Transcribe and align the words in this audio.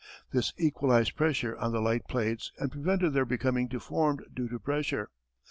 This 0.31 0.51
equalized 0.57 1.15
pressure 1.15 1.55
on 1.57 1.73
the 1.73 1.79
light 1.79 2.07
plates 2.07 2.51
and 2.57 2.71
prevented 2.71 3.13
their 3.13 3.23
becoming 3.23 3.67
deformed 3.67 4.25
due 4.33 4.49
to 4.49 4.57
pressure. 4.57 5.11